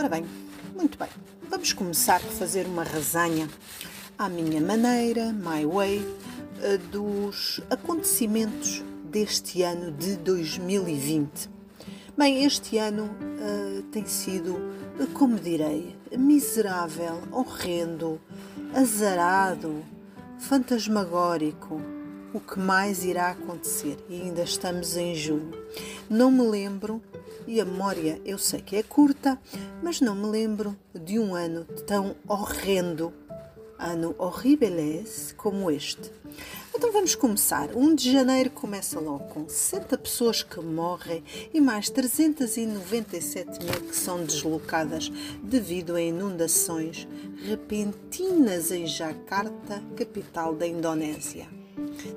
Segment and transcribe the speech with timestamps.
[0.00, 0.24] Ora bem,
[0.74, 1.10] muito bem.
[1.50, 3.46] Vamos começar a fazer uma resenha
[4.16, 6.02] à minha maneira, my way,
[6.62, 11.50] eh, dos acontecimentos deste ano de 2020.
[12.16, 14.56] Bem, este ano uh, tem sido,
[15.12, 18.18] como direi, miserável, horrendo,
[18.72, 19.84] azarado,
[20.38, 21.78] fantasmagórico.
[22.32, 23.98] O que mais irá acontecer?
[24.08, 25.50] E ainda estamos em junho.
[26.08, 27.02] Não me lembro,
[27.46, 29.38] e a memória eu sei que é curta,
[29.82, 33.12] mas não me lembro de um ano tão horrendo,
[33.78, 36.12] ano horribles como este.
[36.74, 37.76] Então vamos começar.
[37.76, 41.22] 1 de janeiro começa logo com 60 pessoas que morrem
[41.52, 45.10] e mais 397 mil que são deslocadas
[45.42, 47.06] devido a inundações
[47.44, 51.48] repentinas em Jakarta, capital da Indonésia.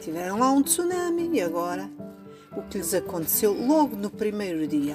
[0.00, 1.90] Tiveram lá um tsunami e agora
[2.56, 4.94] o que lhes aconteceu logo no primeiro dia.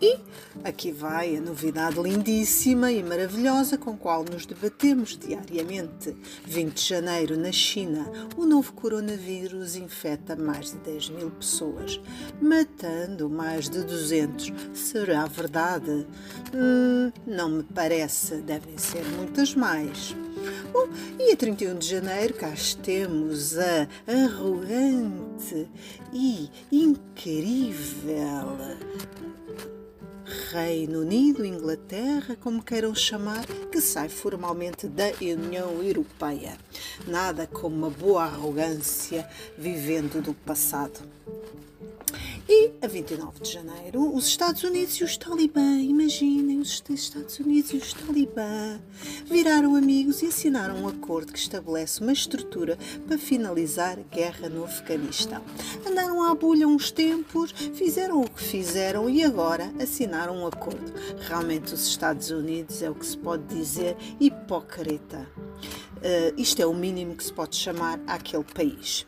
[0.00, 0.18] E
[0.62, 6.14] aqui vai a novidade lindíssima e maravilhosa com a qual nos debatemos diariamente.
[6.44, 11.98] 20 de janeiro, na China, o novo coronavírus infecta mais de 10 mil pessoas,
[12.38, 14.52] matando mais de 200.
[14.74, 16.06] Será verdade?
[16.54, 20.14] Hum, não me parece, devem ser muitas mais.
[20.74, 20.88] Bom,
[21.20, 25.68] e a 31 de janeiro cá temos a arrogante
[26.12, 28.58] e incrível
[30.50, 36.58] Reino Unido, Inglaterra, como queiram chamar, que sai formalmente da União Europeia.
[37.06, 41.08] Nada como uma boa arrogância vivendo do passado.
[42.84, 47.76] A 29 de janeiro, os Estados Unidos e os Talibã, imaginem, os Estados Unidos e
[47.76, 48.78] os Talibã
[49.24, 54.64] viraram amigos e assinaram um acordo que estabelece uma estrutura para finalizar a guerra no
[54.64, 55.42] Afeganistão.
[55.88, 60.92] Andaram à bulha uns tempos, fizeram o que fizeram e agora assinaram um acordo.
[61.26, 65.26] Realmente, os Estados Unidos é o que se pode dizer hipócrita.
[65.40, 69.06] Uh, isto é o mínimo que se pode chamar àquele país.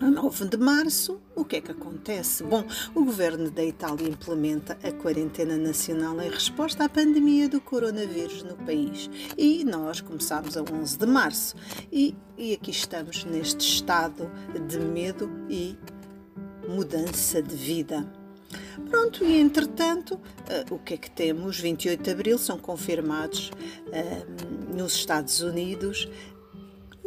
[0.00, 2.42] A 9 de março, o que é que acontece?
[2.42, 8.42] Bom, o governo da Itália implementa a quarentena nacional em resposta à pandemia do coronavírus
[8.42, 9.08] no país.
[9.38, 11.54] E nós começámos a 11 de março.
[11.92, 14.28] E, e aqui estamos neste estado
[14.66, 15.78] de medo e
[16.68, 18.04] mudança de vida.
[18.90, 21.58] Pronto, e entretanto, uh, o que é que temos?
[21.58, 26.08] 28 de abril são confirmados uh, nos Estados Unidos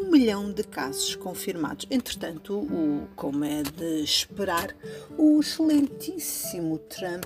[0.07, 1.85] um milhão de casos confirmados.
[1.91, 4.73] Entretanto, o, como é de esperar,
[5.17, 7.25] o excelentíssimo Trump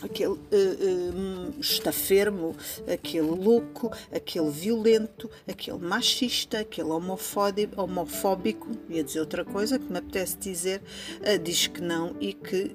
[0.00, 2.54] aquele uh, uh, estafermo,
[2.86, 9.98] aquele louco, aquele violento, aquele machista, aquele homofóbico, homofóbico ia dizer outra coisa que me
[9.98, 10.80] apetece dizer,
[11.20, 12.70] uh, diz que não e que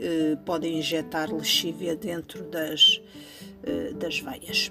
[0.46, 3.02] podem injetar lexívia dentro das,
[3.98, 4.70] das veias.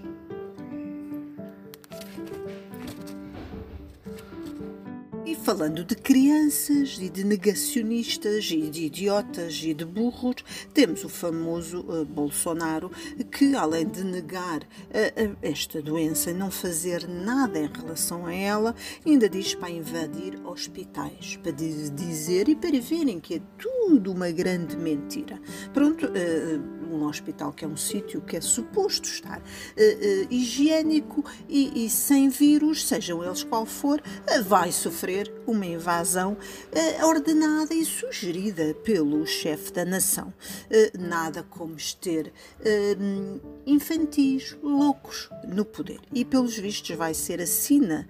[5.43, 10.37] Falando de crianças e de negacionistas e de idiotas e de burros,
[10.73, 12.93] temos o famoso uh, Bolsonaro
[13.31, 18.33] que, além de negar uh, uh, esta doença e não fazer nada em relação a
[18.33, 18.73] ela,
[19.05, 24.77] ainda diz para invadir hospitais, para dizer e para verem que é tudo uma grande
[24.77, 25.41] mentira.
[25.75, 26.09] Pronto,
[26.91, 29.43] um hospital que é um sítio que é suposto estar
[30.31, 34.01] higiênico e, e sem vírus, sejam eles qual for,
[34.47, 40.33] vai sofrer uma invasão uh, ordenada e sugerida pelo chefe da nação.
[40.71, 46.01] Uh, nada como ter uh, infantis loucos no poder.
[46.13, 48.07] E, pelos vistos, vai ser a sina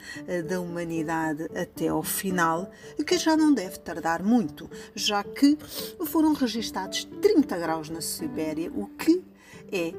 [0.49, 2.71] da humanidade até ao final,
[3.07, 5.57] que já não deve tardar muito, já que
[6.07, 9.23] foram registados 30 graus na Sibéria, o que
[9.71, 9.93] é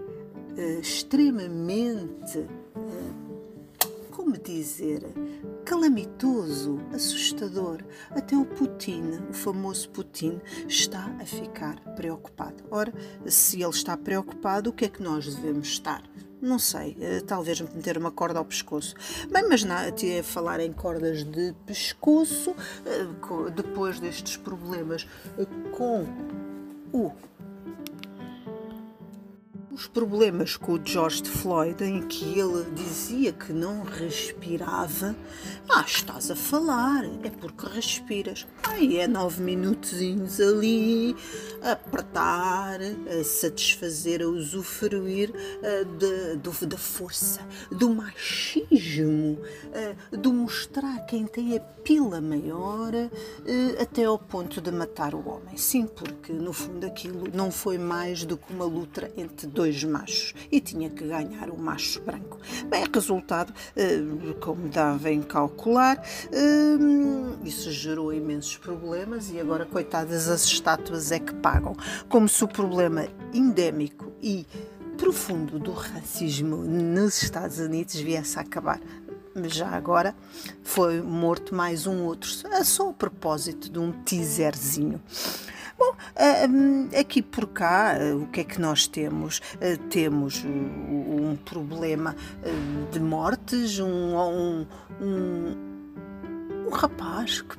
[0.80, 2.46] extremamente
[4.34, 5.04] como dizer,
[5.64, 7.84] calamitoso, assustador.
[8.10, 12.64] Até o Putin, o famoso Putin, está a ficar preocupado.
[12.72, 12.92] Ora,
[13.28, 16.02] se ele está preocupado, o que é que nós devemos estar?
[16.42, 18.96] Não sei, eh, talvez meter uma corda ao pescoço.
[19.32, 25.08] Bem, mas na, a falar em cordas de pescoço, eh, depois destes problemas
[25.38, 26.06] eh, com
[26.92, 27.12] o
[29.74, 35.16] os problemas com o George Floyd, em que ele dizia que não respirava,
[35.68, 38.46] ah, estás a falar, é porque respiras.
[38.66, 41.16] Ai, é nove minutinhos ali,
[41.62, 45.32] apertar, a satisfazer, a usufruir
[45.98, 49.38] de, do, da força, do machismo,
[50.12, 52.92] do mostrar quem tem a pila maior,
[53.80, 55.58] até ao ponto de matar o homem.
[55.58, 60.34] Sim, porque no fundo aquilo não foi mais do que uma luta entre dois machos
[60.52, 62.40] e tinha que ganhar o macho branco.
[62.70, 63.54] Bem, resultado,
[64.40, 66.02] como devem calcular,
[67.44, 71.76] isso gerou imensos problemas e agora, coitadas, as estátuas é que pagam.
[72.08, 74.46] Como se o problema endémico e
[74.98, 78.80] profundo do racismo nos Estados Unidos viesse a acabar.
[79.46, 80.16] Já agora
[80.62, 82.30] foi morto mais um outro,
[82.64, 85.02] só a propósito de um teaserzinho.
[85.78, 85.96] Bom,
[86.98, 89.42] aqui por cá, o que é que nós temos?
[89.90, 92.16] Temos um problema
[92.92, 94.68] de mortes, um, um,
[95.02, 97.58] um, um rapaz que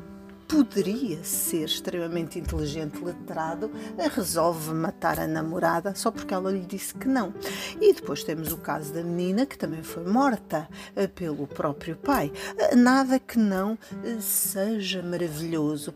[0.55, 3.69] poderia ser extremamente inteligente, letrado,
[4.15, 7.35] resolve matar a namorada só porque ela lhe disse que não.
[7.81, 12.33] E depois temos o caso da menina que também foi morta eh, pelo próprio pai.
[12.57, 15.93] Eh, nada que não eh, seja maravilhoso.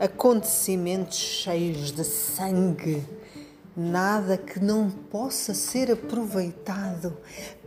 [0.00, 3.04] Acontecimentos cheios de sangue
[3.78, 7.16] nada que não possa ser aproveitado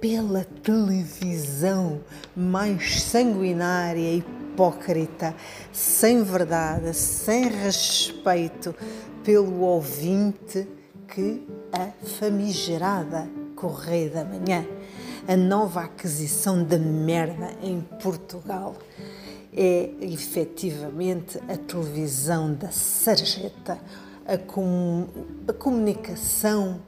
[0.01, 2.01] pela televisão
[2.35, 5.33] mais sanguinária e hipócrita,
[5.71, 8.75] sem verdade, sem respeito
[9.23, 10.67] pelo ouvinte
[11.07, 14.65] que a famigerada Correio da Manhã,
[15.27, 18.75] a nova aquisição de merda em Portugal.
[19.53, 23.77] É efetivamente a televisão da sarjeta,
[24.25, 25.07] a, com,
[25.47, 26.81] a comunicação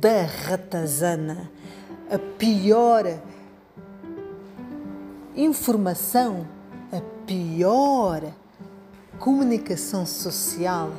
[0.00, 1.50] da ratazana,
[2.10, 3.04] a pior
[5.36, 6.46] informação
[6.90, 8.22] a pior
[9.18, 10.90] comunicação social,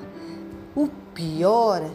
[0.75, 1.89] o pior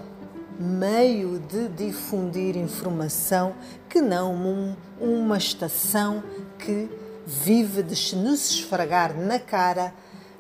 [0.59, 3.55] meio de difundir informação
[3.89, 6.23] que não um, uma estação
[6.59, 6.89] que
[7.27, 9.93] vive de nos esfregar na cara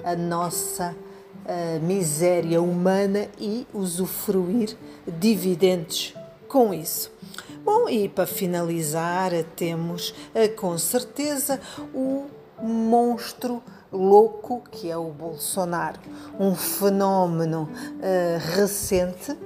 [0.04, 0.94] a nossa
[1.44, 4.76] uh, miséria humana e usufruir
[5.06, 6.14] dividendos
[6.48, 7.12] com isso.
[7.64, 11.60] Bom, e para finalizar, temos uh, com certeza
[11.94, 12.26] o
[12.62, 13.62] monstro
[13.92, 16.00] louco que é o Bolsonaro,
[16.38, 19.36] um fenómeno uh, recente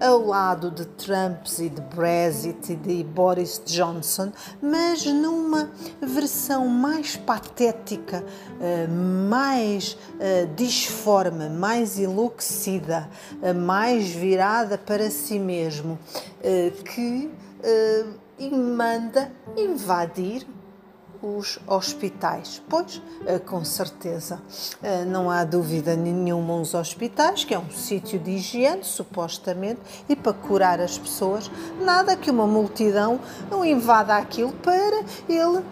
[0.00, 5.70] ao lado de Trump e de Brexit e de Boris Johnson, mas numa
[6.00, 8.90] versão mais patética, uh,
[9.28, 13.08] mais uh, disforme, mais enlouquecida,
[13.64, 15.98] mais virada para si mesmo,
[16.84, 17.30] que
[18.50, 20.46] manda invadir
[21.24, 22.62] os hospitais.
[22.68, 24.42] Pois, eh, com certeza,
[24.82, 30.14] eh, não há dúvida nenhuma os hospitais, que é um sítio de higiene, supostamente, e
[30.14, 31.50] para curar as pessoas,
[31.80, 33.18] nada que uma multidão
[33.50, 35.62] não invada aquilo para ele uh,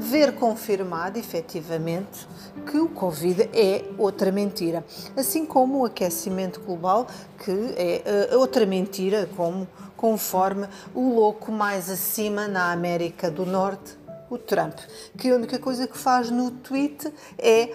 [0.00, 2.28] ver confirmado, efetivamente,
[2.70, 4.84] que o Covid é outra mentira.
[5.16, 7.06] Assim como o aquecimento global,
[7.38, 9.66] que é outra mentira, como
[9.96, 13.98] conforme o louco mais acima na América do Norte
[14.30, 14.78] o Trump,
[15.16, 17.74] que a única coisa que faz no tweet é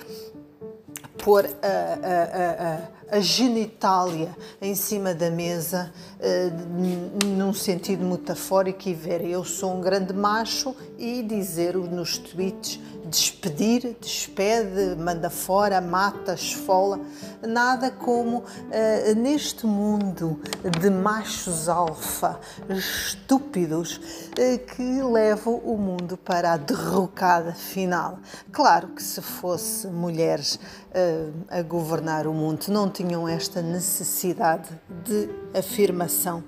[1.23, 2.89] pôr a,
[3.19, 10.13] genitália em cima da mesa uh, num sentido metafórico e ver eu sou um grande
[10.13, 12.79] macho e dizer nos tweets
[13.13, 17.00] despedir, despede, manda fora, mata, esfola.
[17.41, 20.39] Nada como uh, neste mundo
[20.79, 22.39] de machos alfa
[22.69, 28.19] estúpidos uh, que levam o mundo para a derrocada final.
[28.51, 30.59] Claro que se fosse mulheres
[31.49, 34.69] a governar o mundo, não tinham esta necessidade
[35.04, 36.44] de afirmação.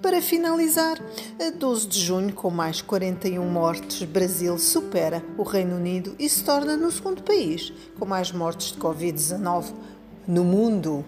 [0.00, 1.00] Para finalizar,
[1.40, 6.42] a 12 de junho, com mais 41 mortes, Brasil supera o Reino Unido e se
[6.42, 9.72] torna no segundo país com mais mortes de Covid-19
[10.26, 11.04] no mundo.